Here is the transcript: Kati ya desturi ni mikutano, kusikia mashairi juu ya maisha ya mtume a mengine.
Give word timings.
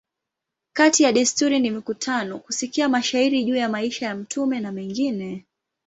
Kati 0.73 1.03
ya 1.03 1.11
desturi 1.11 1.59
ni 1.59 1.71
mikutano, 1.71 2.39
kusikia 2.39 2.89
mashairi 2.89 3.43
juu 3.43 3.55
ya 3.55 3.69
maisha 3.69 4.05
ya 4.05 4.15
mtume 4.15 4.57
a 4.57 4.71
mengine. 4.71 5.45